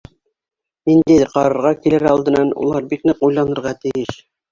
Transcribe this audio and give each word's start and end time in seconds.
Ниндәйҙер 0.91 1.29
ҡарарға 1.33 1.73
килер 1.83 2.05
алдынан 2.13 2.49
улар 2.63 2.87
бик 2.95 3.05
ныҡ 3.11 3.21
уйланырға 3.29 3.75
тейеш. 3.85 4.17